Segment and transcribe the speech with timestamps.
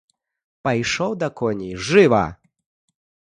[0.67, 2.25] Пайшоў да коней, жыва!